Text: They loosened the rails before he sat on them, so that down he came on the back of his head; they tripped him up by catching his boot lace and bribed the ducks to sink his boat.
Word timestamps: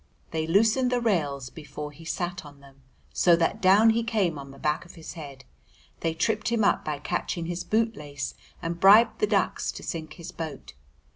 They 0.31 0.47
loosened 0.47 0.91
the 0.91 0.99
rails 0.99 1.51
before 1.51 1.91
he 1.91 2.05
sat 2.05 2.43
on 2.43 2.59
them, 2.59 2.81
so 3.13 3.35
that 3.35 3.61
down 3.61 3.91
he 3.91 4.01
came 4.03 4.39
on 4.39 4.49
the 4.49 4.57
back 4.57 4.83
of 4.83 4.95
his 4.95 5.13
head; 5.13 5.45
they 5.99 6.15
tripped 6.15 6.47
him 6.51 6.63
up 6.63 6.83
by 6.83 6.97
catching 6.97 7.45
his 7.45 7.63
boot 7.63 7.95
lace 7.95 8.33
and 8.63 8.79
bribed 8.79 9.19
the 9.19 9.27
ducks 9.27 9.71
to 9.73 9.83
sink 9.83 10.13
his 10.13 10.31
boat. 10.31 10.73